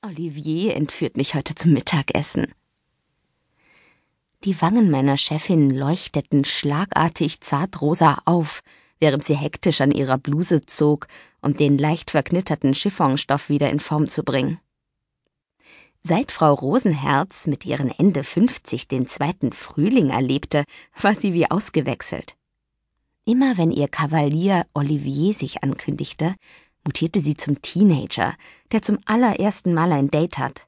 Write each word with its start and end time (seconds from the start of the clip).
Olivier 0.00 0.76
entführt 0.76 1.16
mich 1.16 1.34
heute 1.34 1.56
zum 1.56 1.72
Mittagessen. 1.72 2.54
Die 4.44 4.60
Wangen 4.62 4.92
meiner 4.92 5.16
Chefin 5.16 5.70
leuchteten 5.70 6.44
schlagartig 6.44 7.40
zartrosa 7.40 8.22
auf, 8.24 8.62
während 9.00 9.24
sie 9.24 9.34
hektisch 9.34 9.80
an 9.80 9.90
ihrer 9.90 10.16
Bluse 10.16 10.64
zog, 10.64 11.08
um 11.42 11.56
den 11.56 11.78
leicht 11.78 12.12
verknitterten 12.12 12.74
Chiffonstoff 12.74 13.48
wieder 13.48 13.70
in 13.70 13.80
Form 13.80 14.08
zu 14.08 14.22
bringen. 14.22 14.60
Seit 16.04 16.30
Frau 16.30 16.54
Rosenherz 16.54 17.48
mit 17.48 17.66
ihren 17.66 17.90
Ende 17.90 18.22
50 18.22 18.86
den 18.86 19.08
zweiten 19.08 19.50
Frühling 19.52 20.10
erlebte, 20.10 20.62
war 21.00 21.16
sie 21.16 21.32
wie 21.32 21.50
ausgewechselt. 21.50 22.36
Immer 23.24 23.58
wenn 23.58 23.72
ihr 23.72 23.88
Kavalier 23.88 24.64
Olivier 24.74 25.34
sich 25.34 25.64
ankündigte, 25.64 26.36
mutierte 26.84 27.20
sie 27.20 27.36
zum 27.36 27.60
Teenager, 27.62 28.34
der 28.72 28.82
zum 28.82 28.98
allerersten 29.04 29.74
Mal 29.74 29.92
ein 29.92 30.10
Date 30.10 30.38
hat. 30.38 30.66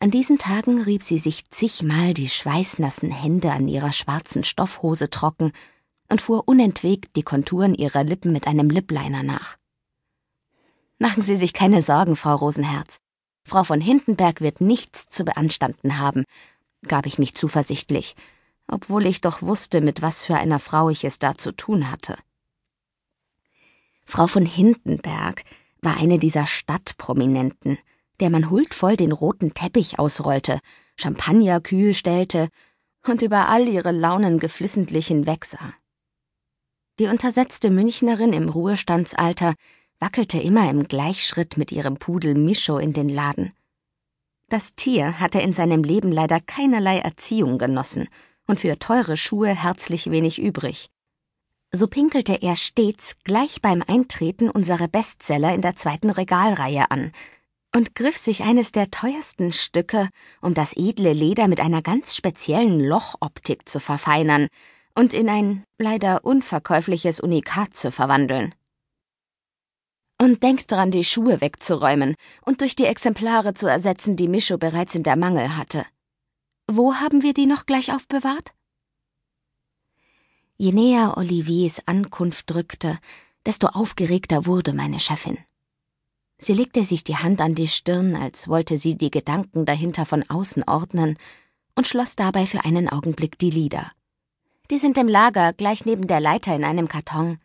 An 0.00 0.10
diesen 0.10 0.38
Tagen 0.38 0.80
rieb 0.82 1.02
sie 1.02 1.18
sich 1.18 1.50
zigmal 1.50 2.14
die 2.14 2.30
schweißnassen 2.30 3.10
Hände 3.10 3.52
an 3.52 3.68
ihrer 3.68 3.92
schwarzen 3.92 4.44
Stoffhose 4.44 5.10
trocken 5.10 5.52
und 6.08 6.22
fuhr 6.22 6.48
unentwegt 6.48 7.16
die 7.16 7.22
Konturen 7.22 7.74
ihrer 7.74 8.02
Lippen 8.02 8.32
mit 8.32 8.46
einem 8.46 8.70
Lipliner 8.70 9.22
nach. 9.22 9.58
Machen 10.98 11.22
Sie 11.22 11.36
sich 11.36 11.52
keine 11.52 11.82
Sorgen, 11.82 12.16
Frau 12.16 12.34
Rosenherz. 12.34 12.98
Frau 13.44 13.64
von 13.64 13.80
Hindenberg 13.80 14.40
wird 14.40 14.60
nichts 14.60 15.08
zu 15.08 15.24
beanstanden 15.24 15.98
haben, 15.98 16.24
gab 16.86 17.06
ich 17.06 17.18
mich 17.18 17.34
zuversichtlich, 17.34 18.16
obwohl 18.68 19.06
ich 19.06 19.20
doch 19.20 19.42
wusste, 19.42 19.80
mit 19.80 20.02
was 20.02 20.24
für 20.24 20.36
einer 20.36 20.60
Frau 20.60 20.90
ich 20.90 21.04
es 21.04 21.18
da 21.18 21.36
zu 21.36 21.52
tun 21.52 21.90
hatte. 21.90 22.16
Frau 24.20 24.26
von 24.26 24.44
Hindenberg 24.44 25.44
war 25.80 25.96
eine 25.96 26.18
dieser 26.18 26.44
Stadtprominenten, 26.44 27.78
der 28.20 28.28
man 28.28 28.50
huldvoll 28.50 28.94
den 28.94 29.12
roten 29.12 29.54
Teppich 29.54 29.98
ausrollte, 29.98 30.60
Champagner 30.98 31.62
kühl 31.62 31.94
stellte 31.94 32.50
und 33.06 33.22
über 33.22 33.48
all 33.48 33.66
ihre 33.66 33.92
Launen 33.92 34.38
geflissentlich 34.38 35.06
hinwegsah. 35.06 35.72
Die 36.98 37.06
untersetzte 37.06 37.70
Münchnerin 37.70 38.34
im 38.34 38.50
Ruhestandsalter 38.50 39.54
wackelte 40.00 40.38
immer 40.38 40.68
im 40.68 40.86
Gleichschritt 40.86 41.56
mit 41.56 41.72
ihrem 41.72 41.94
Pudel 41.96 42.34
Mischo 42.34 42.76
in 42.76 42.92
den 42.92 43.08
Laden. 43.08 43.54
Das 44.50 44.74
Tier 44.74 45.18
hatte 45.18 45.40
in 45.40 45.54
seinem 45.54 45.82
Leben 45.82 46.12
leider 46.12 46.40
keinerlei 46.40 46.98
Erziehung 46.98 47.56
genossen 47.56 48.06
und 48.46 48.60
für 48.60 48.78
teure 48.78 49.16
Schuhe 49.16 49.54
herzlich 49.54 50.10
wenig 50.10 50.38
übrig 50.38 50.90
so 51.72 51.86
pinkelte 51.86 52.42
er 52.42 52.56
stets 52.56 53.16
gleich 53.24 53.62
beim 53.62 53.82
Eintreten 53.86 54.50
unsere 54.50 54.88
Bestseller 54.88 55.54
in 55.54 55.62
der 55.62 55.76
zweiten 55.76 56.10
Regalreihe 56.10 56.90
an 56.90 57.12
und 57.74 57.94
griff 57.94 58.16
sich 58.16 58.42
eines 58.42 58.72
der 58.72 58.90
teuersten 58.90 59.52
Stücke, 59.52 60.08
um 60.40 60.54
das 60.54 60.76
edle 60.76 61.12
Leder 61.12 61.46
mit 61.46 61.60
einer 61.60 61.82
ganz 61.82 62.16
speziellen 62.16 62.80
Lochoptik 62.80 63.68
zu 63.68 63.78
verfeinern 63.78 64.48
und 64.94 65.14
in 65.14 65.28
ein 65.28 65.64
leider 65.78 66.24
unverkäufliches 66.24 67.20
Unikat 67.20 67.76
zu 67.76 67.92
verwandeln. 67.92 68.54
Und 70.20 70.42
denkt 70.42 70.70
dran, 70.70 70.90
die 70.90 71.04
Schuhe 71.04 71.40
wegzuräumen 71.40 72.16
und 72.44 72.60
durch 72.60 72.76
die 72.76 72.84
Exemplare 72.84 73.54
zu 73.54 73.66
ersetzen, 73.68 74.16
die 74.16 74.28
Mischo 74.28 74.58
bereits 74.58 74.94
in 74.94 75.02
der 75.02 75.16
Mangel 75.16 75.56
hatte. 75.56 75.86
Wo 76.70 76.94
haben 76.96 77.22
wir 77.22 77.32
die 77.32 77.46
noch 77.46 77.64
gleich 77.64 77.92
aufbewahrt? 77.92 78.52
Je 80.60 80.72
näher 80.72 81.16
Oliviers 81.16 81.80
Ankunft 81.86 82.50
drückte, 82.50 82.98
desto 83.46 83.68
aufgeregter 83.68 84.44
wurde 84.44 84.74
meine 84.74 85.00
Chefin. 85.00 85.38
Sie 86.36 86.52
legte 86.52 86.84
sich 86.84 87.02
die 87.02 87.16
Hand 87.16 87.40
an 87.40 87.54
die 87.54 87.66
Stirn, 87.66 88.14
als 88.14 88.46
wollte 88.46 88.76
sie 88.76 88.94
die 88.94 89.10
Gedanken 89.10 89.64
dahinter 89.64 90.04
von 90.04 90.22
außen 90.28 90.64
ordnen, 90.64 91.16
und 91.76 91.86
schloss 91.86 92.14
dabei 92.14 92.44
für 92.44 92.62
einen 92.62 92.90
Augenblick 92.90 93.38
die 93.38 93.48
Lider. 93.48 93.90
Die 94.70 94.78
sind 94.78 94.98
im 94.98 95.08
Lager, 95.08 95.54
gleich 95.54 95.86
neben 95.86 96.06
der 96.06 96.20
Leiter 96.20 96.54
in 96.54 96.64
einem 96.64 96.88
Karton. 96.88 97.38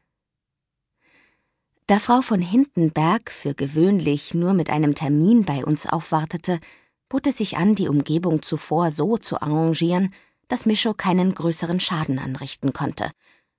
Da 1.87 1.99
Frau 1.99 2.21
von 2.21 2.41
Hindenberg 2.41 3.31
für 3.31 3.53
gewöhnlich 3.53 4.33
nur 4.33 4.53
mit 4.53 4.69
einem 4.69 4.93
Termin 4.93 5.45
bei 5.45 5.63
uns 5.63 5.87
aufwartete, 5.87 6.59
bot 7.07 7.27
es 7.27 7.37
sich 7.37 7.55
an, 7.55 7.75
die 7.75 7.87
Umgebung 7.87 8.41
zuvor 8.41 8.91
so 8.91 9.15
zu 9.15 9.41
arrangieren, 9.41 10.13
dass 10.47 10.65
Mischo 10.65 10.93
keinen 10.93 11.33
größeren 11.33 11.79
Schaden 11.79 12.19
anrichten 12.19 12.73
konnte, 12.73 13.11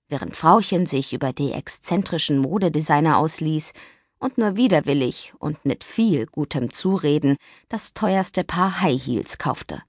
während 0.08 0.36
Frauchen 0.36 0.86
sich 0.86 1.12
über 1.12 1.32
die 1.32 1.52
exzentrischen 1.52 2.38
Modedesigner 2.38 3.18
ausließ 3.18 3.72
und 4.18 4.38
nur 4.38 4.56
widerwillig 4.56 5.34
und 5.38 5.64
mit 5.64 5.84
viel 5.84 6.26
gutem 6.26 6.72
Zureden 6.72 7.36
das 7.68 7.92
teuerste 7.94 8.44
Paar 8.44 8.80
High 8.80 9.04
Heels 9.04 9.38
kaufte. 9.38 9.82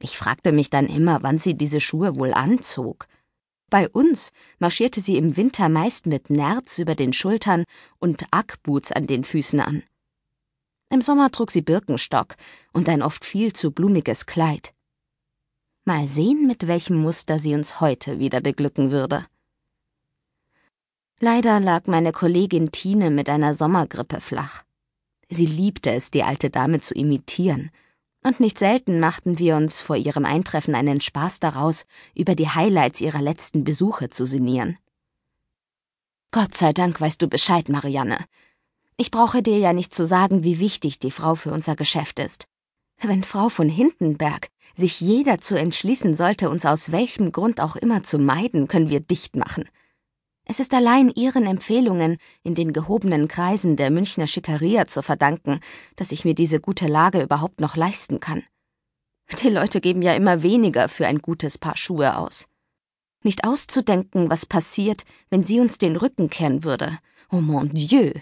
Ich 0.00 0.16
fragte 0.16 0.52
mich 0.52 0.70
dann 0.70 0.86
immer, 0.86 1.22
wann 1.22 1.38
sie 1.38 1.54
diese 1.54 1.80
Schuhe 1.80 2.16
wohl 2.16 2.32
anzog. 2.32 3.06
Bei 3.70 3.88
uns 3.88 4.32
marschierte 4.58 5.00
sie 5.00 5.16
im 5.16 5.36
Winter 5.36 5.68
meist 5.68 6.06
mit 6.06 6.30
Nerz 6.30 6.78
über 6.78 6.94
den 6.94 7.12
Schultern 7.12 7.64
und 7.98 8.24
Ackboots 8.30 8.92
an 8.92 9.06
den 9.06 9.24
Füßen 9.24 9.60
an. 9.60 9.82
Im 10.90 11.02
Sommer 11.02 11.30
trug 11.30 11.50
sie 11.50 11.60
Birkenstock 11.60 12.36
und 12.72 12.88
ein 12.88 13.02
oft 13.02 13.24
viel 13.24 13.52
zu 13.52 13.72
blumiges 13.72 14.24
Kleid. 14.24 14.72
Mal 15.88 16.06
sehen, 16.06 16.46
mit 16.46 16.66
welchem 16.66 16.98
Muster 17.00 17.38
sie 17.38 17.54
uns 17.54 17.80
heute 17.80 18.18
wieder 18.18 18.42
beglücken 18.42 18.90
würde. 18.90 19.24
Leider 21.18 21.60
lag 21.60 21.86
meine 21.86 22.12
Kollegin 22.12 22.72
Tine 22.72 23.10
mit 23.10 23.30
einer 23.30 23.54
Sommergrippe 23.54 24.20
flach. 24.20 24.64
Sie 25.30 25.46
liebte 25.46 25.90
es, 25.90 26.10
die 26.10 26.24
alte 26.24 26.50
Dame 26.50 26.82
zu 26.82 26.92
imitieren, 26.92 27.70
und 28.22 28.38
nicht 28.38 28.58
selten 28.58 29.00
machten 29.00 29.38
wir 29.38 29.56
uns 29.56 29.80
vor 29.80 29.96
ihrem 29.96 30.26
Eintreffen 30.26 30.74
einen 30.74 31.00
Spaß 31.00 31.40
daraus, 31.40 31.86
über 32.14 32.34
die 32.34 32.50
Highlights 32.50 33.00
ihrer 33.00 33.22
letzten 33.22 33.64
Besuche 33.64 34.10
zu 34.10 34.26
sinnieren. 34.26 34.76
Gott 36.32 36.54
sei 36.54 36.74
Dank 36.74 37.00
weißt 37.00 37.22
du 37.22 37.28
Bescheid, 37.28 37.70
Marianne. 37.70 38.26
Ich 38.98 39.10
brauche 39.10 39.42
dir 39.42 39.56
ja 39.56 39.72
nicht 39.72 39.94
zu 39.94 40.04
sagen, 40.04 40.44
wie 40.44 40.58
wichtig 40.58 40.98
die 40.98 41.10
Frau 41.10 41.34
für 41.34 41.50
unser 41.50 41.76
Geschäft 41.76 42.18
ist. 42.18 42.46
Wenn 43.00 43.24
Frau 43.24 43.48
von 43.48 43.70
Hindenberg 43.70 44.48
sich 44.78 45.00
je 45.00 45.24
dazu 45.24 45.56
entschließen 45.56 46.14
sollte, 46.14 46.48
uns 46.48 46.64
aus 46.64 46.92
welchem 46.92 47.32
Grund 47.32 47.60
auch 47.60 47.76
immer 47.76 48.02
zu 48.04 48.18
meiden, 48.18 48.68
können 48.68 48.88
wir 48.88 49.00
dicht 49.00 49.36
machen. 49.36 49.68
Es 50.44 50.60
ist 50.60 50.72
allein 50.72 51.10
Ihren 51.10 51.44
Empfehlungen 51.44 52.16
in 52.42 52.54
den 52.54 52.72
gehobenen 52.72 53.28
Kreisen 53.28 53.76
der 53.76 53.90
Münchner 53.90 54.26
Schickeria 54.26 54.86
zu 54.86 55.02
verdanken, 55.02 55.60
dass 55.96 56.12
ich 56.12 56.24
mir 56.24 56.34
diese 56.34 56.58
gute 56.58 56.86
Lage 56.86 57.20
überhaupt 57.20 57.60
noch 57.60 57.76
leisten 57.76 58.18
kann. 58.18 58.44
Die 59.42 59.50
Leute 59.50 59.82
geben 59.82 60.00
ja 60.00 60.14
immer 60.14 60.42
weniger 60.42 60.88
für 60.88 61.06
ein 61.06 61.18
gutes 61.18 61.58
Paar 61.58 61.76
Schuhe 61.76 62.16
aus. 62.16 62.48
Nicht 63.22 63.44
auszudenken, 63.44 64.30
was 64.30 64.46
passiert, 64.46 65.04
wenn 65.28 65.42
sie 65.42 65.60
uns 65.60 65.76
den 65.76 65.96
Rücken 65.96 66.30
kehren 66.30 66.64
würde. 66.64 66.98
Oh 67.30 67.40
mon 67.40 67.68
Dieu. 67.68 68.12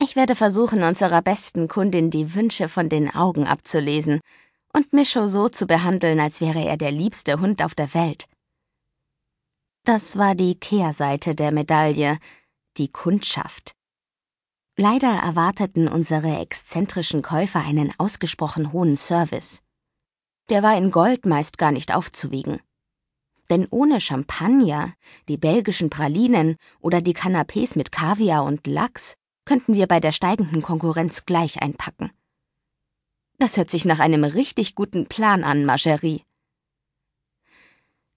Ich 0.00 0.14
werde 0.14 0.34
versuchen, 0.34 0.82
unserer 0.82 1.20
besten 1.20 1.68
Kundin 1.68 2.10
die 2.10 2.34
Wünsche 2.34 2.68
von 2.68 2.88
den 2.88 3.14
Augen 3.14 3.46
abzulesen 3.46 4.20
und 4.76 4.92
Mischo 4.92 5.26
so 5.26 5.48
zu 5.48 5.66
behandeln, 5.66 6.20
als 6.20 6.42
wäre 6.42 6.62
er 6.62 6.76
der 6.76 6.92
liebste 6.92 7.40
Hund 7.40 7.62
auf 7.62 7.74
der 7.74 7.94
Welt. 7.94 8.28
Das 9.84 10.18
war 10.18 10.34
die 10.34 10.54
Kehrseite 10.54 11.34
der 11.34 11.50
Medaille, 11.50 12.18
die 12.76 12.88
Kundschaft. 12.88 13.72
Leider 14.76 15.08
erwarteten 15.08 15.88
unsere 15.88 16.38
exzentrischen 16.40 17.22
Käufer 17.22 17.64
einen 17.64 17.94
ausgesprochen 17.96 18.74
hohen 18.74 18.98
Service. 18.98 19.62
Der 20.50 20.62
war 20.62 20.76
in 20.76 20.90
Gold 20.90 21.24
meist 21.24 21.56
gar 21.56 21.72
nicht 21.72 21.94
aufzuwiegen. 21.94 22.60
Denn 23.48 23.66
ohne 23.70 24.02
Champagner, 24.02 24.92
die 25.28 25.38
belgischen 25.38 25.88
Pralinen 25.88 26.56
oder 26.80 27.00
die 27.00 27.14
Canapés 27.14 27.78
mit 27.78 27.92
Kaviar 27.92 28.44
und 28.44 28.66
Lachs 28.66 29.14
könnten 29.46 29.72
wir 29.72 29.86
bei 29.86 30.00
der 30.00 30.12
steigenden 30.12 30.60
Konkurrenz 30.60 31.24
gleich 31.24 31.62
einpacken. 31.62 32.10
Das 33.38 33.58
hört 33.58 33.70
sich 33.70 33.84
nach 33.84 34.00
einem 34.00 34.24
richtig 34.24 34.74
guten 34.74 35.06
Plan 35.06 35.44
an, 35.44 35.66
Margerie. 35.66 36.22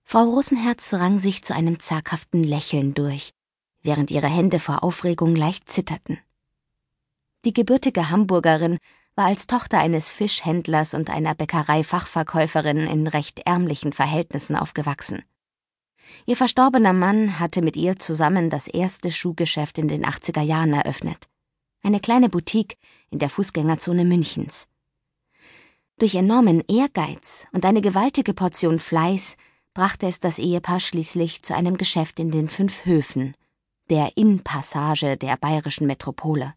Frau 0.04 0.24
Rosenherz 0.24 0.94
rang 0.94 1.19
sich 1.19 1.44
zu 1.44 1.54
einem 1.54 1.80
zaghaften 1.80 2.44
Lächeln 2.44 2.94
durch, 2.94 3.31
während 3.81 4.12
ihre 4.12 4.27
Hände 4.27 4.60
vor 4.60 4.83
Aufregung 4.83 5.36
leicht 5.36 5.69
zitterten. 5.69 6.19
Die 7.45 7.54
gebürtige 7.54 8.10
Hamburgerin 8.10 8.77
war 9.16 9.25
als 9.25 9.45
Tochter 9.45 9.80
eines 9.80 10.10
Fischhändlers 10.10 10.94
und 10.94 11.10
einer 11.10 11.36
Bäckereifachverkäuferin 11.36 12.88
in 12.88 13.06
recht 13.06 13.42
ärmlichen 13.45 13.92
Verhältnissen 13.92 14.56
aufgewachsen. 14.56 15.24
Ihr 16.25 16.38
verstorbener 16.38 16.94
Mann 16.94 17.38
hatte 17.39 17.62
mit 17.62 17.75
ihr 17.75 18.00
zusammen 18.00 18.50
das 18.50 18.68
erste 18.68 19.12
Schuhgeschäft 19.12 19.77
in 19.77 19.89
den 19.89 20.06
80er 20.06 20.42
Jahren 20.42 20.74
eröffnet. 20.74 21.27
Eine 21.83 22.00
kleine 22.00 22.30
Boutique 22.30 22.77
in 23.10 23.19
der 23.19 23.30
Fußgängerzone 23.30 24.06
Münchens. 24.06 24.69
Durch 26.00 26.16
enormen 26.16 26.63
Ehrgeiz 26.69 27.46
und 27.51 27.66
eine 27.66 27.81
gewaltige 27.81 28.34
Portion 28.34 28.80
Fleiß 28.80 29.36
brachte 29.74 30.07
es 30.07 30.22
das 30.22 30.40
Ehepaar 30.40 30.80
schließlich 30.80 31.44
zu 31.44 31.54
einem 31.54 31.75
Geschäft 31.78 32.22
in 32.22 32.31
den 32.31 32.48
fünf 32.48 32.86
Höfen, 32.86 33.36
der 33.90 34.16
Innpassage 34.16 35.18
der 35.18 35.36
bayerischen 35.36 35.88
Metropole. 35.88 36.54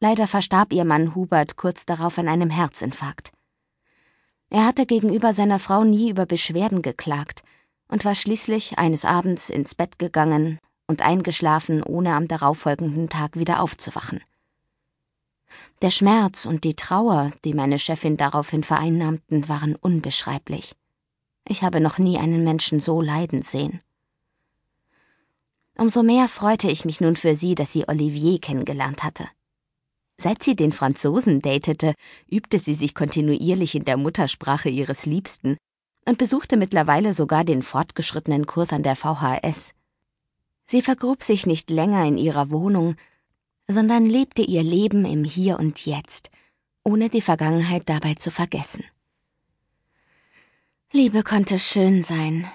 Leider 0.00 0.26
verstarb 0.26 0.72
ihr 0.72 0.84
Mann 0.84 1.14
Hubert 1.14 1.54
kurz 1.54 1.86
darauf 1.86 2.18
an 2.18 2.26
einem 2.26 2.50
Herzinfarkt. 2.50 3.30
Er 4.50 4.66
hatte 4.66 4.86
gegenüber 4.86 5.32
seiner 5.32 5.60
Frau 5.60 5.84
nie 5.84 6.10
über 6.10 6.26
Beschwerden 6.26 6.82
geklagt 6.82 7.44
und 7.86 8.04
war 8.04 8.16
schließlich 8.16 8.76
eines 8.76 9.04
Abends 9.04 9.50
ins 9.50 9.76
Bett 9.76 10.00
gegangen 10.00 10.58
und 10.88 11.00
eingeschlafen, 11.00 11.80
ohne 11.80 12.14
am 12.14 12.26
darauffolgenden 12.26 13.08
Tag 13.08 13.38
wieder 13.38 13.62
aufzuwachen. 13.62 14.20
Der 15.82 15.90
Schmerz 15.90 16.46
und 16.46 16.64
die 16.64 16.74
Trauer, 16.74 17.32
die 17.44 17.54
meine 17.54 17.78
Chefin 17.78 18.16
daraufhin 18.16 18.62
vereinnahmten, 18.62 19.48
waren 19.48 19.76
unbeschreiblich. 19.76 20.74
Ich 21.46 21.62
habe 21.62 21.80
noch 21.80 21.98
nie 21.98 22.18
einen 22.18 22.44
Menschen 22.44 22.80
so 22.80 23.00
leiden 23.00 23.42
sehen. 23.42 23.80
Umso 25.76 26.02
mehr 26.02 26.28
freute 26.28 26.70
ich 26.70 26.84
mich 26.84 27.00
nun 27.00 27.16
für 27.16 27.34
sie, 27.34 27.54
dass 27.54 27.72
sie 27.72 27.88
Olivier 27.88 28.40
kennengelernt 28.40 29.02
hatte. 29.02 29.28
Seit 30.16 30.42
sie 30.42 30.54
den 30.54 30.72
Franzosen 30.72 31.40
datete, 31.40 31.94
übte 32.28 32.58
sie 32.58 32.74
sich 32.74 32.94
kontinuierlich 32.94 33.74
in 33.74 33.84
der 33.84 33.96
Muttersprache 33.96 34.68
ihres 34.68 35.06
Liebsten 35.06 35.56
und 36.06 36.18
besuchte 36.18 36.56
mittlerweile 36.56 37.12
sogar 37.12 37.44
den 37.44 37.62
fortgeschrittenen 37.62 38.46
Kurs 38.46 38.72
an 38.72 38.84
der 38.84 38.94
VHS. 38.94 39.74
Sie 40.66 40.82
vergrub 40.82 41.22
sich 41.22 41.46
nicht 41.46 41.70
länger 41.70 42.06
in 42.06 42.16
ihrer 42.16 42.50
Wohnung, 42.50 42.96
sondern 43.68 44.06
lebte 44.06 44.42
ihr 44.42 44.62
Leben 44.62 45.04
im 45.04 45.24
Hier 45.24 45.58
und 45.58 45.84
Jetzt, 45.86 46.30
ohne 46.82 47.08
die 47.08 47.22
Vergangenheit 47.22 47.88
dabei 47.88 48.14
zu 48.14 48.30
vergessen. 48.30 48.84
Liebe 50.92 51.22
konnte 51.22 51.58
schön 51.58 52.02
sein, 52.02 52.48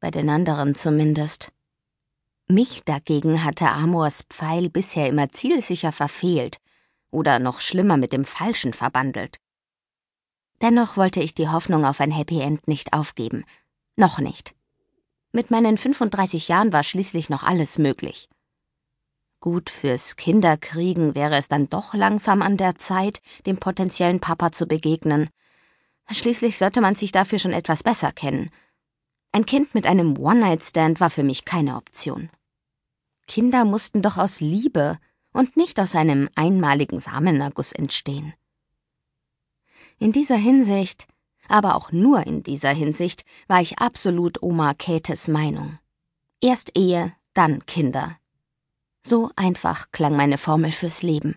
bei 0.00 0.10
den 0.10 0.28
anderen 0.28 0.74
zumindest. 0.74 1.52
Mich 2.48 2.82
dagegen 2.84 3.42
hatte 3.42 3.70
Amors 3.70 4.24
Pfeil 4.28 4.68
bisher 4.68 5.08
immer 5.08 5.30
zielsicher 5.30 5.92
verfehlt 5.92 6.58
oder 7.10 7.38
noch 7.38 7.60
schlimmer 7.60 7.96
mit 7.96 8.12
dem 8.12 8.24
Falschen 8.24 8.72
verbandelt. 8.72 9.38
Dennoch 10.60 10.96
wollte 10.96 11.20
ich 11.20 11.34
die 11.34 11.48
Hoffnung 11.48 11.84
auf 11.84 12.00
ein 12.00 12.10
Happy 12.10 12.40
End 12.40 12.68
nicht 12.68 12.92
aufgeben. 12.92 13.44
Noch 13.96 14.18
nicht. 14.18 14.54
Mit 15.32 15.50
meinen 15.50 15.76
35 15.76 16.48
Jahren 16.48 16.72
war 16.72 16.82
schließlich 16.82 17.28
noch 17.28 17.42
alles 17.42 17.78
möglich. 17.78 18.28
Gut, 19.46 19.70
fürs 19.70 20.16
Kinderkriegen 20.16 21.14
wäre 21.14 21.36
es 21.36 21.46
dann 21.46 21.68
doch 21.68 21.94
langsam 21.94 22.42
an 22.42 22.56
der 22.56 22.74
Zeit, 22.74 23.22
dem 23.46 23.58
potenziellen 23.58 24.18
Papa 24.18 24.50
zu 24.50 24.66
begegnen. 24.66 25.30
Schließlich 26.10 26.58
sollte 26.58 26.80
man 26.80 26.96
sich 26.96 27.12
dafür 27.12 27.38
schon 27.38 27.52
etwas 27.52 27.84
besser 27.84 28.10
kennen. 28.10 28.50
Ein 29.30 29.46
Kind 29.46 29.72
mit 29.72 29.86
einem 29.86 30.18
One-Night-Stand 30.18 30.98
war 30.98 31.10
für 31.10 31.22
mich 31.22 31.44
keine 31.44 31.76
Option. 31.76 32.28
Kinder 33.28 33.64
mussten 33.64 34.02
doch 34.02 34.16
aus 34.16 34.40
Liebe 34.40 34.98
und 35.32 35.56
nicht 35.56 35.78
aus 35.78 35.94
einem 35.94 36.28
einmaligen 36.34 36.98
Samenerguss 36.98 37.70
entstehen. 37.70 38.34
In 40.00 40.10
dieser 40.10 40.34
Hinsicht, 40.34 41.06
aber 41.46 41.76
auch 41.76 41.92
nur 41.92 42.26
in 42.26 42.42
dieser 42.42 42.70
Hinsicht, 42.70 43.24
war 43.46 43.60
ich 43.60 43.78
absolut 43.78 44.42
Oma 44.42 44.74
Käthes 44.74 45.28
Meinung. 45.28 45.78
Erst 46.40 46.76
Ehe, 46.76 47.12
dann 47.32 47.64
Kinder. 47.66 48.18
So 49.06 49.30
einfach 49.36 49.90
klang 49.92 50.16
meine 50.16 50.38
Formel 50.38 50.72
fürs 50.72 51.02
Leben. 51.02 51.36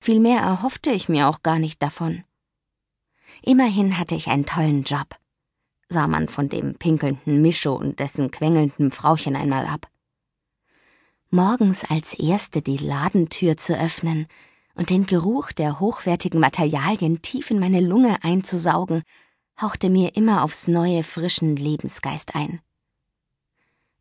Viel 0.00 0.20
mehr 0.20 0.40
erhoffte 0.40 0.90
ich 0.90 1.08
mir 1.08 1.28
auch 1.28 1.42
gar 1.42 1.58
nicht 1.58 1.82
davon. 1.82 2.24
Immerhin 3.42 3.98
hatte 3.98 4.14
ich 4.14 4.28
einen 4.28 4.46
tollen 4.46 4.82
Job, 4.82 5.16
sah 5.88 6.06
man 6.06 6.28
von 6.28 6.48
dem 6.48 6.74
pinkelnden 6.74 7.40
Mischo 7.40 7.74
und 7.74 8.00
dessen 8.00 8.30
quengelndem 8.30 8.92
Frauchen 8.92 9.36
einmal 9.36 9.66
ab 9.66 9.90
morgens 11.30 11.84
als 11.84 12.14
Erste 12.14 12.60
die 12.60 12.76
Ladentür 12.76 13.56
zu 13.56 13.78
öffnen 13.78 14.26
und 14.74 14.90
den 14.90 15.06
Geruch 15.06 15.52
der 15.52 15.78
hochwertigen 15.78 16.40
Materialien 16.40 17.22
tief 17.22 17.50
in 17.50 17.60
meine 17.60 17.80
Lunge 17.80 18.22
einzusaugen, 18.22 19.02
hauchte 19.60 19.90
mir 19.90 20.16
immer 20.16 20.42
aufs 20.42 20.66
neue 20.66 21.04
frischen 21.04 21.54
Lebensgeist 21.56 22.34
ein. 22.34 22.60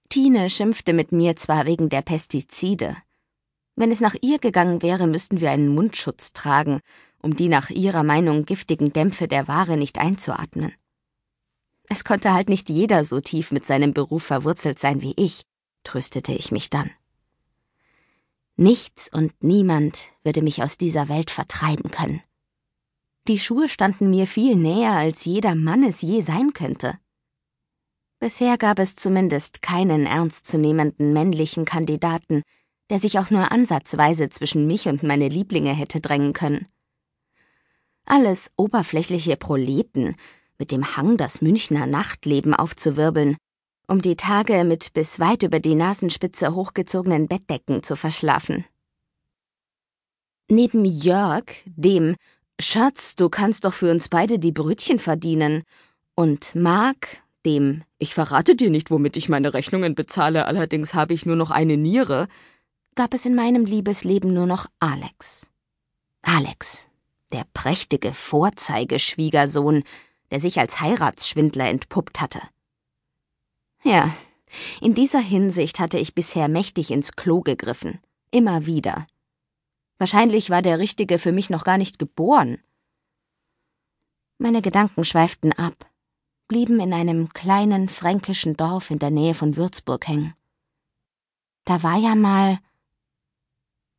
Tine 0.09 0.49
schimpfte 0.49 0.93
mit 0.93 1.11
mir 1.11 1.35
zwar 1.35 1.67
wegen 1.67 1.89
der 1.89 2.01
Pestizide. 2.01 2.97
Wenn 3.75 3.91
es 3.91 4.01
nach 4.01 4.15
ihr 4.21 4.39
gegangen 4.39 4.81
wäre, 4.81 5.05
müssten 5.05 5.39
wir 5.39 5.51
einen 5.51 5.67
Mundschutz 5.69 6.33
tragen, 6.33 6.81
um 7.21 7.35
die 7.35 7.47
nach 7.47 7.69
ihrer 7.69 8.03
Meinung 8.03 8.45
giftigen 8.45 8.91
Dämpfe 8.91 9.27
der 9.27 9.47
Ware 9.47 9.77
nicht 9.77 9.99
einzuatmen. 9.99 10.73
Es 11.87 12.03
konnte 12.03 12.33
halt 12.33 12.49
nicht 12.49 12.69
jeder 12.69 13.05
so 13.05 13.21
tief 13.21 13.51
mit 13.51 13.65
seinem 13.65 13.93
Beruf 13.93 14.23
verwurzelt 14.23 14.79
sein 14.79 15.01
wie 15.01 15.13
ich, 15.15 15.43
tröstete 15.83 16.33
ich 16.33 16.51
mich 16.51 16.69
dann. 16.69 16.89
Nichts 18.55 19.09
und 19.13 19.31
niemand 19.43 20.01
würde 20.23 20.41
mich 20.41 20.61
aus 20.63 20.77
dieser 20.77 21.07
Welt 21.07 21.31
vertreiben 21.31 21.91
können. 21.91 22.21
Die 23.27 23.39
Schuhe 23.39 23.69
standen 23.69 24.09
mir 24.09 24.27
viel 24.27 24.55
näher, 24.55 24.93
als 24.93 25.23
jeder 25.23 25.55
Mann 25.55 25.83
es 25.83 26.01
je 26.01 26.21
sein 26.21 26.53
könnte. 26.53 26.97
Bisher 28.19 28.57
gab 28.57 28.79
es 28.79 28.95
zumindest 28.95 29.61
keinen 29.61 30.05
ernstzunehmenden 30.05 31.13
männlichen 31.13 31.63
Kandidaten, 31.63 32.43
der 32.89 32.99
sich 32.99 33.17
auch 33.17 33.29
nur 33.29 33.51
ansatzweise 33.51 34.29
zwischen 34.29 34.67
mich 34.67 34.87
und 34.87 35.03
meine 35.03 35.29
Lieblinge 35.29 35.73
hätte 35.73 36.01
drängen 36.01 36.33
können. 36.33 36.67
Alles 38.03 38.51
oberflächliche 38.57 39.37
Proleten, 39.37 40.15
mit 40.57 40.71
dem 40.71 40.97
Hang, 40.97 41.15
das 41.15 41.41
Münchner 41.41 41.85
Nachtleben 41.85 42.53
aufzuwirbeln, 42.53 43.37
um 43.87 44.01
die 44.01 44.17
Tage 44.17 44.65
mit 44.65 44.93
bis 44.93 45.19
weit 45.19 45.43
über 45.43 45.59
die 45.59 45.75
Nasenspitze 45.75 46.53
hochgezogenen 46.53 47.27
Bettdecken 47.27 47.83
zu 47.83 47.95
verschlafen. 47.95 48.65
Neben 50.49 50.83
Jörg, 50.83 51.45
dem 51.65 52.15
Schatz, 52.59 53.15
du 53.15 53.29
kannst 53.29 53.63
doch 53.63 53.73
für 53.73 53.89
uns 53.91 54.09
beide 54.09 54.39
die 54.39 54.51
Brötchen 54.51 54.99
verdienen, 54.99 55.63
und 56.15 56.53
Mark, 56.53 57.21
dem 57.45 57.83
Ich 57.97 58.13
verrate 58.13 58.55
dir 58.55 58.69
nicht, 58.69 58.91
womit 58.91 59.17
ich 59.17 59.29
meine 59.29 59.53
Rechnungen 59.53 59.95
bezahle, 59.95 60.45
allerdings 60.45 60.93
habe 60.93 61.13
ich 61.13 61.25
nur 61.25 61.35
noch 61.35 61.51
eine 61.51 61.77
Niere, 61.77 62.27
gab 62.95 63.13
es 63.13 63.25
in 63.25 63.35
meinem 63.35 63.65
Liebesleben 63.65 64.33
nur 64.33 64.45
noch 64.45 64.65
Alex. 64.79 65.51
Alex, 66.21 66.87
der 67.31 67.45
prächtige 67.53 68.13
Vorzeigeschwiegersohn, 68.13 69.83
der 70.31 70.39
sich 70.39 70.59
als 70.59 70.81
Heiratsschwindler 70.81 71.69
entpuppt 71.69 72.19
hatte. 72.19 72.41
Ja, 73.83 74.13
in 74.81 74.93
dieser 74.93 75.19
Hinsicht 75.19 75.79
hatte 75.79 75.97
ich 75.97 76.15
bisher 76.15 76.47
mächtig 76.47 76.91
ins 76.91 77.13
Klo 77.13 77.41
gegriffen. 77.41 77.99
Immer 78.31 78.65
wieder. 78.65 79.07
Wahrscheinlich 79.97 80.49
war 80.49 80.61
der 80.61 80.79
Richtige 80.79 81.19
für 81.19 81.31
mich 81.31 81.49
noch 81.49 81.63
gar 81.63 81.77
nicht 81.77 81.99
geboren. 81.99 82.59
Meine 84.37 84.61
Gedanken 84.61 85.03
schweiften 85.03 85.51
ab, 85.53 85.85
blieben 86.49 86.81
in 86.81 86.93
einem 86.93 87.31
kleinen 87.31 87.87
fränkischen 87.87 88.57
Dorf 88.57 88.91
in 88.91 88.99
der 88.99 89.11
Nähe 89.11 89.35
von 89.35 89.55
Würzburg 89.55 90.05
hängen. 90.07 90.33
Da 91.63 91.83
war 91.83 91.97
ja 91.97 92.15
mal. 92.15 92.59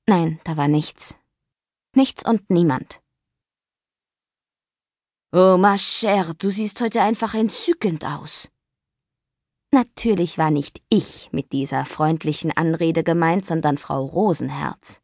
Nein, 0.06 0.40
da 0.44 0.58
war 0.58 0.68
nichts. 0.68 1.14
Nichts 1.94 2.22
und 2.28 2.50
niemand. 2.50 3.00
Oh, 5.32 5.56
ma 5.56 5.76
chère, 5.76 6.34
du 6.34 6.50
siehst 6.50 6.80
heute 6.80 7.02
einfach 7.02 7.34
entzückend 7.34 8.04
aus. 8.04 8.50
Natürlich 9.70 10.36
war 10.36 10.50
nicht 10.50 10.82
ich 10.88 11.30
mit 11.32 11.52
dieser 11.52 11.84
freundlichen 11.86 12.50
Anrede 12.50 13.04
gemeint, 13.04 13.46
sondern 13.46 13.78
Frau 13.78 14.04
Rosenherz. 14.04 15.00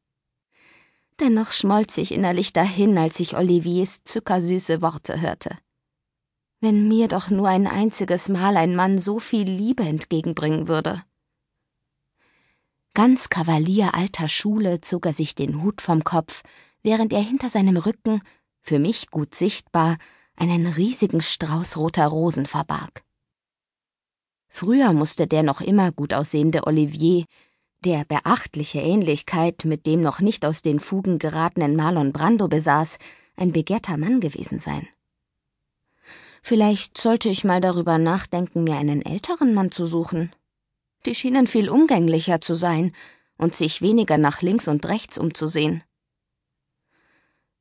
Dennoch 1.21 1.53
schmolz 1.53 1.97
ich 1.97 2.11
innerlich 2.11 2.53
dahin, 2.53 2.99
als 2.99 3.21
ich 3.21 3.37
Oliviers 3.37 4.03
zuckersüße 4.03 4.83
Worte 4.83 5.21
hörte. 5.21 5.57
Wenn 6.61 6.89
mir 6.89 7.09
doch 7.09 7.29
nur 7.31 7.49
ein 7.49 7.67
einziges 7.67 8.29
Mal 8.29 8.57
ein 8.57 8.75
Mann 8.75 8.99
so 8.99 9.19
viel 9.21 9.49
Liebe 9.49 9.83
entgegenbringen 9.83 10.69
würde. 10.69 11.03
Ganz 12.95 13.29
Kavalier 13.29 13.95
alter 13.95 14.29
Schule 14.29 14.81
zog 14.81 15.05
er 15.05 15.13
sich 15.13 15.35
den 15.35 15.63
Hut 15.63 15.83
vom 15.83 16.03
Kopf, 16.03 16.43
während 16.83 17.13
er 17.13 17.21
hinter 17.21 17.51
seinem 17.51 17.77
Rücken, 17.77 18.23
für 18.63 18.79
mich 18.79 19.11
gut 19.11 19.35
sichtbar, 19.35 19.99
einen 20.35 20.67
riesigen 20.67 21.21
Strauß 21.21 21.77
roter 21.77 22.07
Rosen 22.07 22.47
verbarg. 22.47 23.03
Früher 24.49 24.95
musste 24.95 25.27
der 25.27 25.43
noch 25.43 25.61
immer 25.61 25.93
gut 25.93 26.15
aussehende 26.15 26.67
Olivier, 26.67 27.27
der 27.85 28.07
beachtliche 28.07 28.81
Ähnlichkeit 28.81 29.67
mit 29.67 29.87
dem 29.87 30.01
noch 30.01 30.21
nicht 30.21 30.47
aus 30.47 30.63
den 30.63 30.81
Fugen 30.81 31.19
geratenen 31.19 31.77
Marlon 31.77 32.13
Brando 32.13 32.49
besaß, 32.49 32.97
ein 33.37 33.53
begehrter 33.53 33.99
Mann 33.99 34.21
gewesen 34.21 34.59
sein. 34.59 34.89
Vielleicht 36.49 36.97
sollte 36.97 37.29
ich 37.29 37.43
mal 37.43 37.61
darüber 37.61 37.99
nachdenken, 37.99 38.63
mir 38.63 38.77
einen 38.77 39.05
älteren 39.05 39.53
Mann 39.53 39.73
zu 39.73 39.89
suchen. 39.89 40.33
Die 41.05 41.17
schienen 41.17 41.49
viel 41.49 41.69
umgänglicher 41.69 42.41
zu 42.41 42.55
sein 42.55 42.95
und 43.37 43.57
sich 43.57 43.83
weniger 43.83 44.17
nach 44.17 44.43
links 44.43 44.69
und 44.69 44.87
rechts 44.87 45.19
umzusehen. 45.19 45.83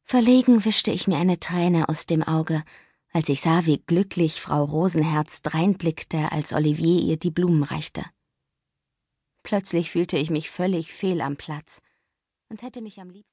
Verlegen 0.03 0.65
wischte 0.65 0.91
ich 0.91 1.07
mir 1.07 1.17
eine 1.17 1.39
Träne 1.39 1.89
aus 1.89 2.05
dem 2.05 2.21
Auge, 2.21 2.63
als 3.11 3.27
ich 3.29 3.41
sah, 3.41 3.65
wie 3.65 3.79
glücklich 3.79 4.39
Frau 4.39 4.63
Rosenherz 4.63 5.41
dreinblickte, 5.41 6.31
als 6.31 6.53
Olivier 6.53 7.01
ihr 7.01 7.17
die 7.17 7.31
Blumen 7.31 7.63
reichte. 7.63 8.05
Plötzlich 9.41 9.89
fühlte 9.89 10.19
ich 10.19 10.29
mich 10.29 10.51
völlig 10.51 10.93
fehl 10.93 11.21
am 11.21 11.37
Platz 11.37 11.81
und 12.49 12.61
hätte 12.61 12.81
mich 12.81 13.01
am 13.01 13.09
liebsten 13.09 13.23